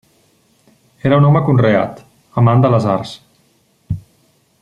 Era 1.09 1.19
un 1.23 1.27
home 1.27 1.41
conreat, 1.49 2.01
amant 2.43 2.65
de 2.65 2.73
les 2.77 2.89
arts. 2.97 3.15